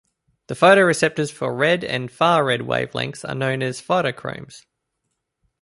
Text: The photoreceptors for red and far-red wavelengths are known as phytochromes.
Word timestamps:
The 0.47 0.55
photoreceptors 0.55 1.31
for 1.31 1.53
red 1.53 1.83
and 1.83 2.11
far-red 2.11 2.61
wavelengths 2.61 3.23
are 3.23 3.35
known 3.35 3.61
as 3.61 3.79
phytochromes. 3.79 4.65